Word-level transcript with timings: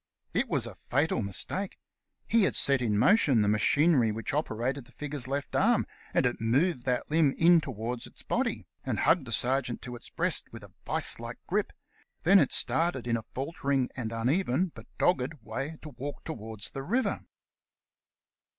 It 0.33 0.47
was 0.49 0.65
a 0.65 0.73
fatal 0.73 1.21
mistake. 1.21 1.77
He 2.25 2.41
had 2.41 2.55
set 2.55 2.81
in 2.81 2.97
motion 2.97 3.43
the 3.43 3.47
machinery 3.47 4.11
which 4.11 4.33
operated 4.33 4.85
the 4.85 4.91
figure's 4.91 5.27
left 5.27 5.55
arm, 5.55 5.85
and 6.11 6.25
it 6.25 6.41
moved 6.41 6.85
that 6.85 7.11
limb 7.11 7.35
in 7.37 7.61
towards 7.61 8.07
its 8.07 8.23
body, 8.23 8.65
and 8.83 8.97
hugged 8.97 9.27
the 9.27 9.31
sergeant 9.31 9.79
to 9.83 9.95
its 9.95 10.09
breast, 10.09 10.51
with 10.51 10.63
a 10.63 10.73
vice 10.87 11.19
like 11.19 11.37
grip. 11.45 11.71
Then 12.23 12.39
it 12.39 12.51
started 12.51 13.05
in 13.05 13.15
a 13.15 13.25
falter 13.35 13.69
ing 13.71 13.91
and 13.95 14.11
uneven, 14.11 14.71
but 14.73 14.87
dogged, 14.97 15.35
way 15.43 15.77
to 15.83 15.89
walk 15.89 16.23
towards 16.23 16.71
the 16.71 16.81
river. 16.81 17.23